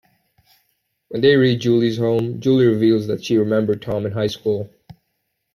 [1.09, 4.67] When they reach Julie's home, Julie reveals that she remembered Tom in high school.